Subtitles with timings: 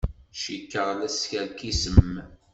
[0.41, 2.13] Cikkeɣ la teskerkisem.